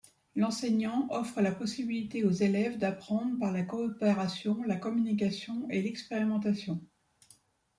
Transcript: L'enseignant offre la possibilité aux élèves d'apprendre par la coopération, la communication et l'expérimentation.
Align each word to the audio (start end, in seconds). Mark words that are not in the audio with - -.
L'enseignant 0.35 1.05
offre 1.11 1.41
la 1.41 1.51
possibilité 1.51 2.23
aux 2.23 2.31
élèves 2.31 2.79
d'apprendre 2.79 3.37
par 3.37 3.51
la 3.51 3.61
coopération, 3.61 4.63
la 4.63 4.77
communication 4.77 5.69
et 5.69 5.83
l'expérimentation. 5.83 6.81